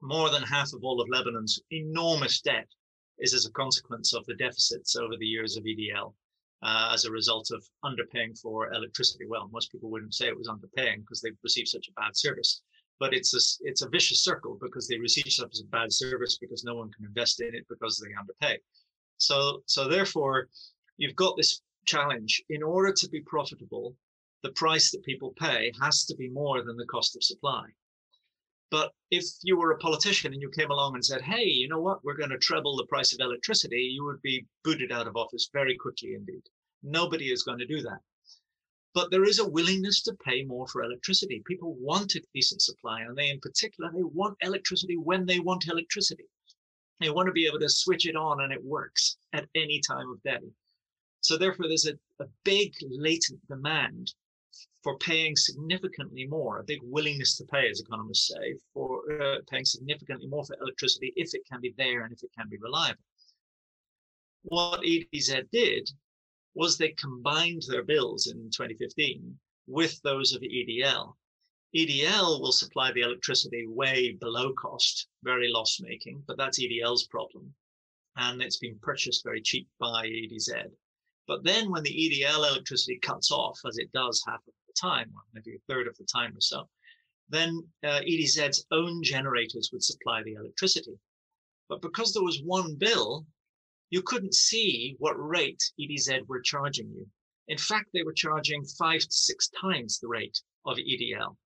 More 0.00 0.30
than 0.30 0.42
half 0.42 0.72
of 0.72 0.84
all 0.84 1.00
of 1.00 1.08
Lebanon's 1.08 1.60
enormous 1.70 2.40
debt 2.40 2.68
is 3.18 3.34
as 3.34 3.46
a 3.46 3.52
consequence 3.52 4.12
of 4.14 4.24
the 4.26 4.34
deficits 4.34 4.96
over 4.96 5.16
the 5.16 5.26
years 5.26 5.56
of 5.56 5.64
EDL 5.64 6.14
uh, 6.62 6.90
as 6.92 7.04
a 7.04 7.10
result 7.10 7.50
of 7.50 7.64
underpaying 7.84 8.38
for 8.38 8.72
electricity. 8.72 9.24
Well, 9.26 9.48
most 9.52 9.72
people 9.72 9.90
wouldn't 9.90 10.14
say 10.14 10.28
it 10.28 10.36
was 10.36 10.48
underpaying 10.48 11.00
because 11.00 11.20
they've 11.20 11.38
received 11.42 11.68
such 11.68 11.88
a 11.88 12.00
bad 12.00 12.16
service 12.16 12.62
but 12.98 13.12
it's 13.12 13.34
a 13.34 13.68
it's 13.68 13.82
a 13.82 13.88
vicious 13.88 14.22
circle 14.22 14.58
because 14.60 14.88
they 14.88 14.98
receive 14.98 15.30
such 15.30 15.58
a 15.60 15.66
bad 15.66 15.92
service 15.92 16.38
because 16.38 16.64
no 16.64 16.74
one 16.74 16.90
can 16.92 17.04
invest 17.04 17.40
in 17.40 17.54
it 17.54 17.66
because 17.68 17.98
they 17.98 18.14
underpay. 18.18 18.58
So 19.18 19.62
so 19.66 19.88
therefore, 19.88 20.48
you've 20.96 21.16
got 21.16 21.36
this 21.36 21.60
challenge. 21.84 22.42
In 22.48 22.62
order 22.62 22.92
to 22.92 23.08
be 23.08 23.20
profitable, 23.20 23.94
the 24.42 24.52
price 24.52 24.90
that 24.90 25.04
people 25.04 25.34
pay 25.38 25.72
has 25.80 26.04
to 26.06 26.16
be 26.16 26.28
more 26.28 26.62
than 26.62 26.76
the 26.76 26.86
cost 26.86 27.16
of 27.16 27.22
supply. 27.22 27.64
But 28.70 28.92
if 29.10 29.24
you 29.42 29.56
were 29.56 29.72
a 29.72 29.78
politician 29.78 30.32
and 30.32 30.42
you 30.42 30.50
came 30.50 30.70
along 30.70 30.94
and 30.94 31.04
said, 31.04 31.22
"Hey, 31.22 31.44
you 31.44 31.68
know 31.68 31.80
what? 31.80 32.04
We're 32.04 32.16
going 32.16 32.30
to 32.30 32.38
treble 32.38 32.76
the 32.76 32.86
price 32.86 33.12
of 33.12 33.20
electricity," 33.20 33.82
you 33.82 34.04
would 34.04 34.22
be 34.22 34.46
booted 34.64 34.92
out 34.92 35.06
of 35.06 35.16
office 35.16 35.48
very 35.52 35.76
quickly 35.76 36.14
indeed. 36.14 36.42
Nobody 36.82 37.30
is 37.30 37.42
going 37.42 37.58
to 37.58 37.66
do 37.66 37.82
that 37.82 38.00
but 38.96 39.10
there 39.10 39.24
is 39.24 39.38
a 39.38 39.46
willingness 39.46 40.00
to 40.00 40.16
pay 40.24 40.42
more 40.42 40.66
for 40.66 40.82
electricity. 40.82 41.42
People 41.46 41.74
want 41.74 42.14
a 42.14 42.22
decent 42.32 42.62
supply, 42.62 43.02
and 43.02 43.14
they, 43.14 43.28
in 43.28 43.38
particular, 43.40 43.92
they 43.92 44.02
want 44.02 44.38
electricity 44.40 44.96
when 44.96 45.26
they 45.26 45.38
want 45.38 45.68
electricity. 45.68 46.24
They 46.98 47.10
want 47.10 47.26
to 47.26 47.32
be 47.32 47.46
able 47.46 47.58
to 47.58 47.68
switch 47.68 48.06
it 48.06 48.16
on 48.16 48.40
and 48.40 48.54
it 48.54 48.64
works 48.64 49.18
at 49.34 49.50
any 49.54 49.82
time 49.86 50.10
of 50.10 50.22
day. 50.22 50.40
So 51.20 51.36
therefore, 51.36 51.68
there's 51.68 51.84
a, 51.84 51.92
a 52.24 52.26
big 52.42 52.72
latent 52.88 53.46
demand 53.48 54.14
for 54.86 54.96
paying 54.98 55.34
significantly 55.34 56.28
more, 56.28 56.60
a 56.60 56.64
big 56.64 56.78
willingness 56.84 57.36
to 57.36 57.44
pay, 57.46 57.68
as 57.68 57.80
economists 57.80 58.28
say, 58.28 58.54
for 58.72 59.00
uh, 59.20 59.38
paying 59.50 59.64
significantly 59.64 60.28
more 60.28 60.44
for 60.44 60.56
electricity 60.62 61.12
if 61.16 61.34
it 61.34 61.40
can 61.50 61.60
be 61.60 61.74
there 61.76 62.04
and 62.04 62.12
if 62.12 62.22
it 62.22 62.30
can 62.38 62.48
be 62.48 62.56
reliable. 62.58 63.02
What 64.44 64.82
EDZ 64.82 65.50
did 65.50 65.90
was 66.54 66.78
they 66.78 66.90
combined 66.90 67.64
their 67.66 67.82
bills 67.82 68.28
in 68.28 68.36
2015 68.52 69.36
with 69.66 70.00
those 70.02 70.32
of 70.32 70.42
EDL. 70.42 71.14
EDL 71.74 72.40
will 72.40 72.52
supply 72.52 72.92
the 72.92 73.00
electricity 73.00 73.66
way 73.66 74.12
below 74.12 74.52
cost, 74.52 75.08
very 75.24 75.48
loss 75.48 75.80
making, 75.80 76.22
but 76.28 76.36
that's 76.36 76.60
EDL's 76.60 77.08
problem. 77.08 77.52
And 78.18 78.40
it's 78.40 78.58
been 78.58 78.78
purchased 78.80 79.24
very 79.24 79.42
cheap 79.42 79.66
by 79.80 80.06
EDZ. 80.06 80.70
But 81.26 81.42
then 81.42 81.72
when 81.72 81.82
the 81.82 81.90
EDL 81.90 82.36
electricity 82.36 83.00
cuts 83.00 83.32
off, 83.32 83.58
as 83.66 83.78
it 83.78 83.90
does 83.90 84.22
the 84.24 84.52
time, 84.80 85.10
or 85.14 85.22
maybe 85.32 85.56
a 85.56 85.72
third 85.72 85.86
of 85.86 85.96
the 85.96 86.04
time 86.04 86.36
or 86.36 86.40
so, 86.40 86.68
then 87.28 87.60
uh, 87.84 88.00
EDZ's 88.00 88.66
own 88.70 89.02
generators 89.02 89.70
would 89.72 89.82
supply 89.82 90.22
the 90.22 90.34
electricity. 90.34 90.98
But 91.68 91.82
because 91.82 92.12
there 92.12 92.22
was 92.22 92.42
one 92.42 92.76
bill, 92.76 93.26
you 93.90 94.02
couldn't 94.02 94.34
see 94.34 94.96
what 94.98 95.14
rate 95.14 95.62
EDZ 95.80 96.26
were 96.28 96.40
charging 96.40 96.90
you. 96.90 97.06
In 97.48 97.58
fact, 97.58 97.90
they 97.92 98.02
were 98.02 98.12
charging 98.12 98.64
five 98.64 99.00
to 99.00 99.10
six 99.10 99.48
times 99.60 99.98
the 99.98 100.08
rate 100.08 100.40
of 100.64 100.76
EDL. 100.76 101.36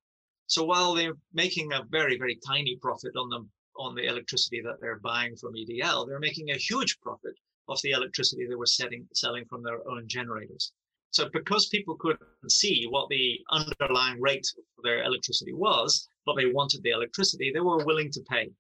So 0.47 0.65
while 0.65 0.95
they're 0.95 1.17
making 1.33 1.73
a 1.73 1.85
very, 1.91 2.19
very 2.19 2.39
tiny 2.47 2.77
profit 2.77 3.15
on 3.17 3.29
the 3.29 3.47
on 3.77 3.95
the 3.95 4.07
electricity 4.07 4.61
that 4.61 4.79
they're 4.81 4.99
buying 4.99 5.37
from 5.37 5.55
EDL, 5.55 6.07
they're 6.07 6.19
making 6.19 6.51
a 6.51 6.57
huge 6.57 6.99
profit 7.01 7.35
of 7.69 7.81
the 7.83 7.93
electricity 7.93 8.47
they 8.47 8.55
were 8.55 8.67
setting, 8.67 9.07
selling 9.15 9.45
from 9.47 9.63
their 9.63 9.89
own 9.89 10.07
generators. 10.07 10.73
So 11.13 11.29
because 11.33 11.69
people 11.69 11.97
couldn't 11.97 12.21
see 12.49 12.87
what 12.89 13.09
the 13.09 13.41
underlying 13.51 14.21
rate 14.21 14.47
for 14.55 14.83
their 14.83 15.03
electricity 15.03 15.53
was, 15.53 16.09
but 16.25 16.37
they 16.37 16.47
wanted 16.47 16.83
the 16.83 16.91
electricity, 16.91 17.51
they 17.53 17.61
were 17.61 17.85
willing 17.85 18.13
to 18.13 18.21
pay. 18.29 18.51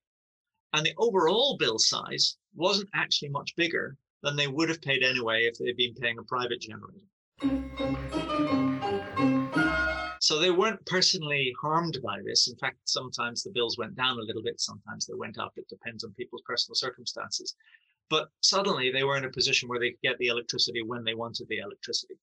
And 0.73 0.85
the 0.85 0.95
overall 0.99 1.57
bill 1.59 1.78
size 1.78 2.38
wasn't 2.54 2.90
actually 2.95 3.28
much 3.28 3.54
bigger 3.57 3.97
than 4.23 4.37
they 4.37 4.49
would 4.49 4.69
have 4.69 4.83
paid 4.83 5.02
anyway 5.02 5.45
if 5.45 5.59
they'd 5.59 5.76
been 5.76 5.95
paying 5.95 6.19
a 6.19 6.23
private 6.25 6.61
generator. 6.61 7.07
So 10.21 10.38
they 10.38 10.50
weren't 10.50 10.85
personally 10.87 11.54
harmed 11.61 11.99
by 12.04 12.21
this. 12.25 12.49
In 12.49 12.57
fact, 12.57 12.78
sometimes 12.85 13.42
the 13.42 13.50
bills 13.50 13.78
went 13.78 13.95
down 13.97 14.19
a 14.19 14.23
little 14.23 14.42
bit, 14.42 14.61
sometimes 14.61 15.07
they 15.07 15.14
went 15.14 15.38
up. 15.38 15.52
It 15.57 15.69
depends 15.69 16.04
on 16.04 16.12
people's 16.14 16.42
personal 16.45 16.75
circumstances. 16.75 17.54
But 18.11 18.28
suddenly 18.40 18.90
they 18.90 19.04
were 19.04 19.16
in 19.16 19.25
a 19.25 19.30
position 19.30 19.69
where 19.69 19.78
they 19.78 19.90
could 19.90 20.02
get 20.02 20.19
the 20.19 20.26
electricity 20.26 20.83
when 20.83 21.04
they 21.04 21.14
wanted 21.14 21.49
the 21.49 21.59
electricity. 21.59 22.16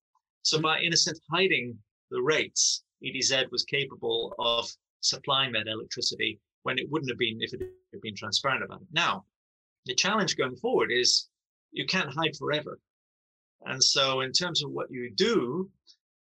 So 0.47 0.61
by, 0.61 0.79
in 0.79 0.93
a 0.93 0.95
sense, 0.95 1.19
hiding 1.29 1.77
the 2.09 2.21
rates, 2.21 2.85
EDZ 3.03 3.51
was 3.51 3.65
capable 3.65 4.33
of 4.39 4.65
supplying 5.01 5.51
that 5.51 5.67
electricity 5.67 6.39
when 6.63 6.79
it 6.79 6.89
wouldn't 6.89 7.11
have 7.11 7.17
been 7.17 7.41
if 7.41 7.53
it 7.53 7.59
had 7.91 7.99
been 8.01 8.15
transparent 8.15 8.63
about 8.63 8.79
it. 8.79 8.87
Now, 8.93 9.25
the 9.87 9.93
challenge 9.93 10.37
going 10.37 10.55
forward 10.55 10.89
is 10.89 11.27
you 11.73 11.85
can't 11.85 12.13
hide 12.13 12.33
forever. 12.37 12.79
And 13.65 13.83
so, 13.83 14.21
in 14.21 14.31
terms 14.31 14.63
of 14.63 14.71
what 14.71 14.89
you 14.89 15.11
do, 15.15 15.69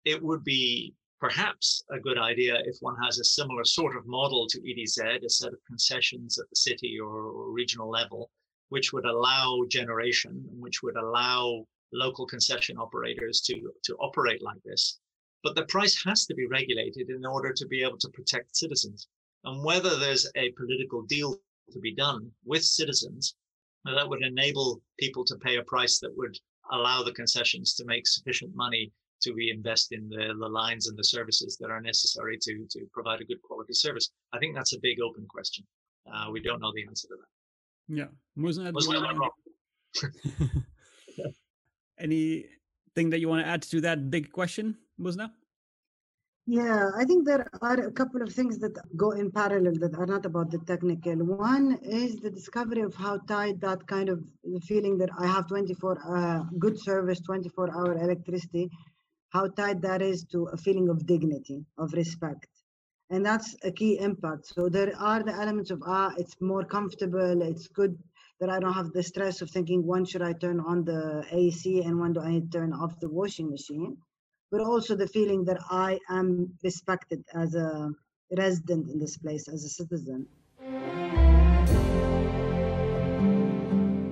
it 0.05 0.23
would 0.23 0.45
be 0.45 0.93
perhaps 1.19 1.83
a 1.91 1.99
good 1.99 2.17
idea 2.17 2.61
if 2.63 2.77
one 2.79 2.95
has 3.03 3.19
a 3.19 3.25
similar 3.25 3.65
sort 3.65 3.97
of 3.97 4.07
model 4.07 4.47
to 4.47 4.61
EDZ, 4.61 5.25
a 5.25 5.29
set 5.29 5.51
of 5.51 5.59
concessions 5.67 6.39
at 6.39 6.49
the 6.49 6.55
city 6.55 6.97
or, 6.97 7.09
or 7.09 7.51
regional 7.51 7.89
level, 7.89 8.31
which 8.69 8.93
would 8.93 9.05
allow 9.05 9.63
generation, 9.67 10.45
which 10.53 10.81
would 10.81 10.95
allow 10.95 11.67
local 11.93 12.25
concession 12.25 12.77
operators 12.77 13.41
to, 13.41 13.71
to 13.83 13.95
operate 13.95 14.41
like 14.41 14.61
this. 14.63 14.99
But 15.43 15.55
the 15.55 15.65
price 15.65 16.01
has 16.05 16.25
to 16.25 16.35
be 16.35 16.47
regulated 16.47 17.09
in 17.09 17.25
order 17.25 17.53
to 17.53 17.67
be 17.67 17.83
able 17.83 17.97
to 17.99 18.09
protect 18.09 18.55
citizens 18.55 19.07
and 19.43 19.63
whether 19.63 19.97
there's 19.97 20.29
a 20.35 20.51
political 20.51 21.03
deal 21.03 21.39
to 21.71 21.79
be 21.79 21.93
done 21.93 22.31
with 22.45 22.63
citizens 22.63 23.35
that 23.85 24.07
would 24.07 24.23
enable 24.23 24.81
people 24.99 25.23
to 25.25 25.35
pay 25.37 25.57
a 25.57 25.63
price 25.63 25.99
that 25.99 26.15
would 26.17 26.37
allow 26.71 27.03
the 27.03 27.13
concessions 27.13 27.73
to 27.75 27.85
make 27.85 28.05
sufficient 28.07 28.53
money 28.55 28.91
to 29.21 29.33
reinvest 29.33 29.93
in 29.93 30.09
the, 30.09 30.33
the 30.39 30.47
lines 30.47 30.87
and 30.87 30.97
the 30.97 31.03
services 31.03 31.57
that 31.59 31.71
are 31.71 31.81
necessary 31.81 32.37
to, 32.41 32.65
to 32.69 32.85
provide 32.93 33.21
a 33.21 33.25
good 33.25 33.41
quality 33.41 33.73
service. 33.73 34.11
I 34.33 34.39
think 34.39 34.55
that's 34.55 34.73
a 34.73 34.79
big 34.81 34.99
open 35.01 35.25
question. 35.29 35.65
Uh, 36.11 36.29
we 36.31 36.41
don't 36.41 36.61
know 36.61 36.71
the 36.75 36.85
answer 36.85 37.07
to 37.07 37.15
that. 37.15 37.97
Yeah. 37.97 38.07
Wasn't 38.35 38.65
that 38.65 38.73
Anything 41.99 43.09
that 43.09 43.19
you 43.19 43.29
want 43.29 43.43
to 43.43 43.47
add 43.47 43.61
to 43.63 43.81
that 43.81 44.09
big 44.09 44.31
question, 44.31 44.77
Muzna? 44.99 45.31
Yeah, 46.49 46.91
I 46.95 47.03
think 47.03 47.25
there 47.25 47.45
are 47.61 47.73
a 47.73 47.91
couple 47.91 48.21
of 48.21 48.31
things 48.31 48.57
that 48.59 48.71
go 48.95 49.11
in 49.11 49.31
parallel 49.31 49.73
that 49.79 49.95
are 49.95 50.05
not 50.05 50.25
about 50.25 50.49
the 50.49 50.59
technical. 50.59 51.17
One 51.25 51.77
is 51.83 52.15
the 52.15 52.29
discovery 52.29 52.81
of 52.83 52.95
how 52.95 53.17
tied 53.27 53.59
that 53.59 53.85
kind 53.85 54.07
of 54.07 54.23
feeling 54.63 54.97
that 54.99 55.09
I 55.19 55.27
have 55.27 55.47
24 55.47 55.99
uh, 56.07 56.43
good 56.57 56.79
service, 56.79 57.19
24 57.19 57.75
hour 57.75 57.97
electricity, 57.97 58.69
how 59.31 59.49
tied 59.49 59.81
that 59.81 60.01
is 60.01 60.23
to 60.31 60.45
a 60.45 60.55
feeling 60.55 60.87
of 60.87 61.05
dignity, 61.05 61.65
of 61.77 61.91
respect. 61.91 62.47
And 63.09 63.25
that's 63.25 63.57
a 63.65 63.71
key 63.71 63.99
impact. 63.99 64.45
So 64.45 64.69
there 64.69 64.93
are 64.97 65.21
the 65.23 65.33
elements 65.33 65.69
of, 65.69 65.83
ah, 65.85 66.13
it's 66.17 66.39
more 66.39 66.63
comfortable, 66.63 67.41
it's 67.41 67.67
good 67.67 67.97
that 68.39 68.49
I 68.49 68.59
don't 68.59 68.73
have 68.73 68.91
the 68.91 69.03
stress 69.03 69.41
of 69.41 69.49
thinking 69.49 69.85
when 69.85 70.05
should 70.05 70.21
I 70.21 70.33
turn 70.33 70.59
on 70.59 70.83
the 70.85 71.25
AC 71.31 71.81
and 71.81 71.99
when 71.99 72.13
do 72.13 72.21
I 72.21 72.41
turn 72.51 72.73
off 72.73 72.99
the 72.99 73.09
washing 73.09 73.49
machine 73.49 73.97
but 74.51 74.61
also 74.61 74.95
the 74.95 75.07
feeling 75.07 75.43
that 75.45 75.57
I 75.69 75.99
am 76.09 76.53
respected 76.63 77.23
as 77.33 77.55
a 77.55 77.89
resident 78.37 78.89
in 78.89 78.99
this 78.99 79.17
place, 79.17 79.47
as 79.47 79.63
a 79.65 79.69
citizen. 79.69 80.27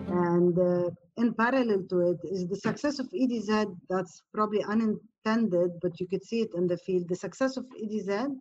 And 0.07 0.57
uh, 0.59 0.89
in 1.17 1.33
parallel 1.33 1.83
to 1.89 2.11
it 2.11 2.19
is 2.29 2.47
the 2.47 2.55
success 2.55 2.99
of 2.99 3.09
EDZ 3.11 3.75
that's 3.89 4.23
probably 4.33 4.63
unintended, 4.63 5.71
but 5.81 5.99
you 5.99 6.07
could 6.07 6.23
see 6.23 6.41
it 6.41 6.53
in 6.55 6.67
the 6.67 6.77
field. 6.77 7.07
The 7.07 7.15
success 7.15 7.57
of 7.57 7.65
EDZ 7.81 8.35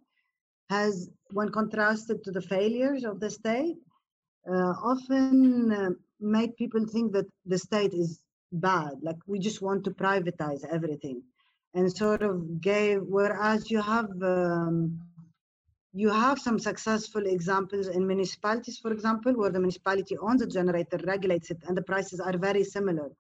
has, 0.71 1.11
when 1.31 1.51
contrasted 1.51 2.25
to 2.25 2.33
the 2.33 2.43
failures 2.43 3.05
of 3.05 3.21
the 3.21 3.31
state, 3.31 3.77
often 4.53 5.73
uh, 5.73 5.91
made 6.21 6.57
people 6.57 6.87
think 6.87 7.13
that 7.13 7.27
the 7.47 7.59
state 7.59 7.95
is 7.95 8.21
bad, 8.53 8.93
like 9.03 9.17
we 9.27 9.39
just 9.39 9.63
want 9.63 9.85
to 9.85 9.91
privatize 9.91 10.65
everything, 10.71 11.23
and 11.75 11.95
sort 11.97 12.23
of 12.23 12.61
gave. 12.61 13.01
Whereas 13.03 13.71
you 13.71 13.81
have 13.81 14.11
um, 14.23 15.01
you 15.93 16.11
have 16.11 16.39
some 16.39 16.59
successful 16.59 17.25
examples 17.27 17.87
in 17.89 18.07
municipalities, 18.07 18.79
for 18.79 18.93
example, 18.93 19.33
where 19.33 19.51
the 19.51 19.61
municipality 19.61 20.19
owns 20.19 20.43
a 20.43 20.47
generator, 20.47 20.99
regulates 21.05 21.51
it, 21.51 21.59
and 21.67 21.77
the 21.77 21.83
prices 21.83 22.21
are 22.21 22.37
very 22.37 22.65
similar 22.65 23.11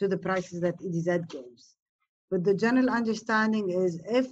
to 0.00 0.08
the 0.08 0.16
prices 0.16 0.60
that 0.60 0.80
EDZ 0.80 1.28
gives. 1.28 1.74
But 2.30 2.44
the 2.44 2.54
general 2.54 2.88
understanding 2.88 3.70
is 3.70 4.00
if 4.06 4.26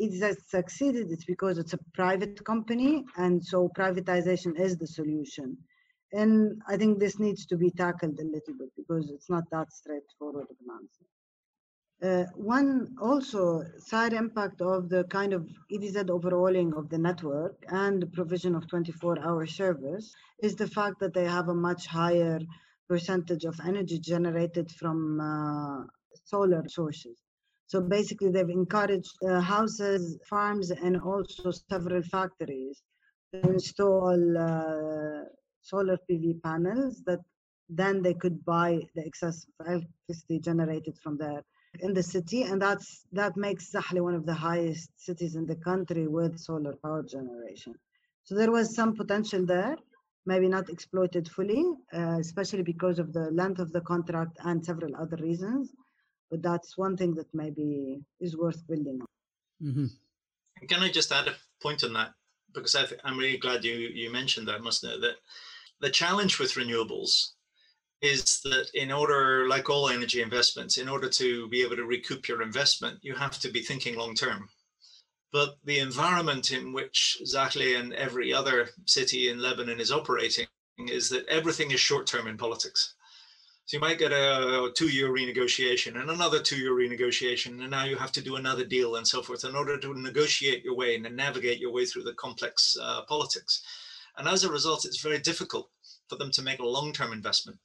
EDZ 0.00 0.36
succeeded, 0.48 1.10
it's 1.10 1.24
because 1.24 1.58
it's 1.58 1.74
a 1.74 1.78
private 1.94 2.42
company, 2.44 3.04
and 3.16 3.44
so 3.44 3.68
privatization 3.76 4.58
is 4.58 4.76
the 4.76 4.86
solution. 4.86 5.56
And 6.12 6.60
I 6.68 6.76
think 6.76 6.98
this 6.98 7.18
needs 7.18 7.46
to 7.46 7.56
be 7.56 7.70
tackled 7.70 8.18
a 8.18 8.24
little 8.24 8.54
bit 8.58 8.70
because 8.76 9.10
it's 9.10 9.30
not 9.30 9.44
that 9.52 9.72
straightforward 9.72 10.46
of 10.50 10.56
an 10.64 10.74
answer. 10.80 11.04
Uh, 12.02 12.24
one 12.34 12.96
also 13.00 13.62
side 13.78 14.14
impact 14.14 14.62
of 14.62 14.88
the 14.88 15.04
kind 15.04 15.34
of 15.34 15.46
EDZ 15.70 16.08
overhauling 16.08 16.72
of 16.74 16.88
the 16.88 16.96
network 16.96 17.62
and 17.68 18.02
the 18.02 18.06
provision 18.06 18.54
of 18.54 18.66
24-hour 18.68 19.46
service 19.46 20.10
is 20.42 20.56
the 20.56 20.66
fact 20.66 20.98
that 21.00 21.12
they 21.12 21.26
have 21.26 21.48
a 21.48 21.54
much 21.54 21.86
higher 21.86 22.40
percentage 22.88 23.44
of 23.44 23.60
energy 23.66 23.98
generated 23.98 24.70
from 24.72 25.20
uh, 25.20 25.84
solar 26.24 26.66
sources. 26.68 27.18
So 27.70 27.80
basically, 27.80 28.32
they've 28.32 28.50
encouraged 28.50 29.14
uh, 29.22 29.40
houses, 29.40 30.18
farms, 30.28 30.72
and 30.72 31.00
also 31.00 31.52
several 31.52 32.02
factories 32.02 32.82
to 33.32 33.48
install 33.48 34.18
uh, 34.36 35.22
solar 35.62 35.96
PV 36.10 36.42
panels 36.42 37.00
that 37.06 37.20
then 37.68 38.02
they 38.02 38.14
could 38.14 38.44
buy 38.44 38.80
the 38.96 39.06
excess 39.06 39.46
electricity 39.64 40.40
generated 40.40 40.98
from 40.98 41.16
there 41.16 41.44
in 41.78 41.94
the 41.94 42.02
city, 42.02 42.42
and 42.42 42.60
that's 42.60 43.06
that 43.12 43.36
makes 43.36 43.70
Zahle 43.70 44.00
one 44.02 44.16
of 44.16 44.26
the 44.26 44.34
highest 44.34 44.90
cities 44.96 45.36
in 45.36 45.46
the 45.46 45.54
country 45.54 46.08
with 46.08 46.40
solar 46.40 46.74
power 46.82 47.04
generation. 47.04 47.76
So 48.24 48.34
there 48.34 48.50
was 48.50 48.74
some 48.74 48.96
potential 48.96 49.46
there, 49.46 49.76
maybe 50.26 50.48
not 50.48 50.70
exploited 50.70 51.28
fully, 51.28 51.64
uh, 51.94 52.18
especially 52.18 52.64
because 52.64 52.98
of 52.98 53.12
the 53.12 53.30
length 53.30 53.60
of 53.60 53.70
the 53.70 53.82
contract 53.82 54.38
and 54.44 54.66
several 54.66 54.96
other 54.96 55.18
reasons. 55.18 55.72
But 56.30 56.42
that's 56.42 56.78
one 56.78 56.96
thing 56.96 57.14
that 57.14 57.32
maybe 57.34 58.02
is 58.20 58.36
worth 58.36 58.66
building 58.66 59.00
on. 59.00 59.66
Mm-hmm. 59.66 60.66
Can 60.68 60.82
I 60.82 60.90
just 60.90 61.12
add 61.12 61.28
a 61.28 61.34
point 61.62 61.82
on 61.84 61.92
that? 61.94 62.12
Because 62.52 62.74
I 62.74 62.84
am 63.04 63.18
really 63.18 63.38
glad 63.38 63.64
you 63.64 63.74
you 63.74 64.10
mentioned 64.12 64.48
that, 64.48 64.60
Muzna, 64.60 65.00
that 65.00 65.16
the 65.80 65.90
challenge 65.90 66.38
with 66.38 66.54
renewables 66.54 67.32
is 68.02 68.40
that 68.44 68.70
in 68.74 68.90
order, 68.90 69.46
like 69.48 69.68
all 69.68 69.88
energy 69.88 70.22
investments, 70.22 70.78
in 70.78 70.88
order 70.88 71.08
to 71.08 71.48
be 71.48 71.62
able 71.62 71.76
to 71.76 71.84
recoup 71.84 72.28
your 72.28 72.42
investment, 72.42 72.98
you 73.02 73.14
have 73.14 73.38
to 73.40 73.50
be 73.50 73.60
thinking 73.60 73.96
long 73.96 74.14
term. 74.14 74.48
But 75.32 75.56
the 75.64 75.78
environment 75.78 76.50
in 76.50 76.72
which 76.72 77.18
Zahle 77.24 77.78
and 77.78 77.92
every 77.92 78.32
other 78.32 78.70
city 78.86 79.28
in 79.28 79.40
Lebanon 79.40 79.80
is 79.80 79.92
operating 79.92 80.46
is 80.78 81.08
that 81.10 81.26
everything 81.28 81.70
is 81.70 81.80
short 81.80 82.06
term 82.06 82.26
in 82.26 82.36
politics. 82.36 82.94
So 83.70 83.76
you 83.76 83.82
might 83.82 84.00
get 84.00 84.10
a 84.10 84.72
two 84.74 84.88
year 84.88 85.10
renegotiation 85.10 85.94
and 85.94 86.10
another 86.10 86.40
two 86.40 86.56
year 86.56 86.72
renegotiation, 86.72 87.60
and 87.60 87.70
now 87.70 87.84
you 87.84 87.94
have 87.94 88.10
to 88.10 88.20
do 88.20 88.34
another 88.34 88.64
deal 88.64 88.96
and 88.96 89.06
so 89.06 89.22
forth 89.22 89.44
in 89.44 89.54
order 89.54 89.78
to 89.78 89.94
negotiate 89.94 90.64
your 90.64 90.74
way 90.74 90.96
and 90.96 91.16
navigate 91.16 91.60
your 91.60 91.70
way 91.70 91.84
through 91.84 92.02
the 92.02 92.14
complex 92.14 92.76
uh, 92.82 93.02
politics. 93.02 93.62
And 94.16 94.26
as 94.26 94.42
a 94.42 94.50
result, 94.50 94.84
it's 94.84 95.00
very 95.00 95.20
difficult 95.20 95.70
for 96.08 96.16
them 96.16 96.32
to 96.32 96.42
make 96.42 96.58
a 96.58 96.66
long 96.66 96.92
term 96.92 97.12
investment. 97.12 97.60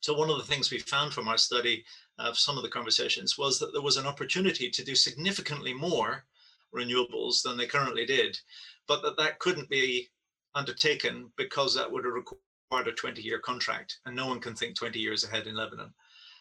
So 0.00 0.12
one 0.12 0.28
of 0.28 0.36
the 0.36 0.44
things 0.44 0.70
we 0.70 0.78
found 0.78 1.14
from 1.14 1.26
our 1.26 1.38
study 1.38 1.86
of 2.18 2.38
some 2.38 2.58
of 2.58 2.62
the 2.62 2.68
conversations 2.68 3.38
was 3.38 3.58
that 3.60 3.72
there 3.72 3.80
was 3.80 3.96
an 3.96 4.06
opportunity 4.06 4.68
to 4.68 4.84
do 4.84 4.94
significantly 4.94 5.72
more 5.72 6.26
renewables 6.74 7.40
than 7.42 7.56
they 7.56 7.66
currently 7.66 8.04
did, 8.04 8.38
but 8.86 9.00
that 9.00 9.16
that 9.16 9.38
couldn't 9.38 9.70
be 9.70 10.10
undertaken 10.54 11.32
because 11.38 11.74
that 11.74 11.90
would 11.90 12.04
have 12.04 12.12
required 12.12 12.42
a 12.72 12.92
20-year 12.92 13.40
contract, 13.40 13.98
and 14.06 14.14
no 14.14 14.26
one 14.26 14.40
can 14.40 14.54
think 14.54 14.76
20 14.76 14.98
years 14.98 15.24
ahead 15.24 15.46
in 15.46 15.56
Lebanon. 15.56 15.92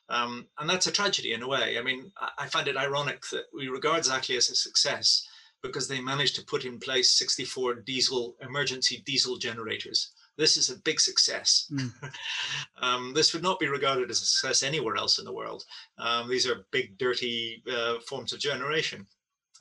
Um, 0.09 0.47
and 0.57 0.69
that's 0.69 0.87
a 0.87 0.91
tragedy 0.91 1.33
in 1.33 1.43
a 1.43 1.47
way. 1.47 1.77
I 1.77 1.83
mean, 1.83 2.11
I 2.37 2.47
find 2.47 2.67
it 2.67 2.77
ironic 2.77 3.27
that 3.29 3.45
we 3.53 3.67
regard 3.67 4.03
Zahle 4.03 4.37
as 4.37 4.49
a 4.49 4.55
success 4.55 5.27
because 5.61 5.87
they 5.87 6.01
managed 6.01 6.35
to 6.35 6.45
put 6.45 6.65
in 6.65 6.79
place 6.79 7.17
64 7.17 7.75
diesel 7.81 8.35
emergency 8.41 9.03
diesel 9.05 9.37
generators 9.37 10.11
this 10.39 10.55
is 10.55 10.69
a 10.69 10.79
big 10.79 10.99
success. 11.01 11.69
Mm. 11.71 11.91
um, 12.81 13.13
this 13.13 13.33
would 13.33 13.43
not 13.43 13.59
be 13.59 13.67
regarded 13.67 14.09
as 14.09 14.21
a 14.21 14.25
success 14.25 14.63
anywhere 14.63 14.95
else 14.95 15.19
in 15.19 15.25
the 15.25 15.33
world. 15.33 15.65
Um, 15.97 16.29
these 16.29 16.47
are 16.47 16.65
big, 16.71 16.97
dirty 16.97 17.61
uh, 17.71 17.95
forms 18.07 18.31
of 18.31 18.39
generation. 18.39 19.05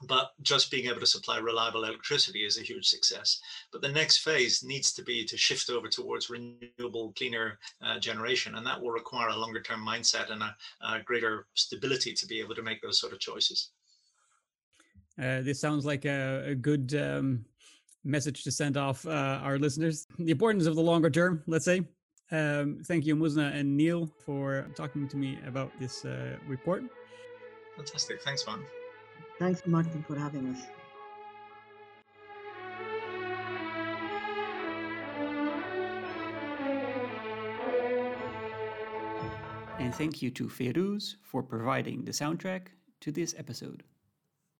But 0.06 0.30
just 0.42 0.70
being 0.70 0.88
able 0.88 1.00
to 1.00 1.06
supply 1.06 1.38
reliable 1.38 1.84
electricity 1.84 2.44
is 2.44 2.56
a 2.56 2.62
huge 2.62 2.86
success. 2.86 3.40
But 3.72 3.82
the 3.82 3.88
next 3.88 4.18
phase 4.18 4.62
needs 4.62 4.92
to 4.92 5.02
be 5.02 5.24
to 5.24 5.36
shift 5.36 5.70
over 5.70 5.88
towards 5.88 6.30
renewable, 6.30 7.12
cleaner 7.16 7.58
uh, 7.82 7.98
generation. 7.98 8.54
And 8.54 8.66
that 8.66 8.80
will 8.80 8.90
require 8.90 9.28
a 9.28 9.36
longer 9.36 9.60
term 9.60 9.84
mindset 9.84 10.30
and 10.30 10.42
a, 10.42 10.56
a, 10.82 11.02
greater 11.02 11.46
stability 11.54 12.12
to 12.14 12.26
be 12.26 12.38
able 12.38 12.54
to 12.54 12.62
make 12.62 12.80
those 12.80 13.00
sort 13.00 13.12
of 13.12 13.18
choices. 13.18 13.70
Uh, 15.20 15.40
this 15.40 15.60
sounds 15.60 15.84
like 15.84 16.04
a, 16.04 16.50
a 16.50 16.54
good 16.54 16.94
um, 16.94 17.44
message 18.04 18.44
to 18.44 18.52
send 18.52 18.76
off 18.76 19.04
uh, 19.04 19.40
our 19.42 19.58
listeners. 19.58 20.06
The 20.18 20.30
importance 20.30 20.66
of 20.66 20.76
the 20.76 20.82
longer 20.82 21.10
term, 21.10 21.42
let's 21.48 21.64
say. 21.64 21.82
Um, 22.30 22.82
thank 22.84 23.06
you, 23.06 23.16
Muzna 23.16 23.52
and 23.54 23.76
Neil, 23.76 24.06
for 24.24 24.66
talking 24.76 25.08
to 25.08 25.16
me 25.16 25.38
about 25.46 25.72
this 25.80 26.04
uh, 26.04 26.36
report. 26.46 26.84
Fantastic. 27.76 28.22
Thanks, 28.22 28.46
man. 28.46 28.60
Thanks, 29.38 29.62
Martin, 29.66 30.02
for 30.02 30.18
having 30.18 30.48
us. 30.48 30.62
And 39.78 39.94
thank 39.94 40.20
you 40.20 40.30
to 40.32 40.48
Feiruz 40.48 41.14
for 41.22 41.42
providing 41.42 42.04
the 42.04 42.10
soundtrack 42.10 42.62
to 43.00 43.12
this 43.12 43.34
episode. 43.38 43.84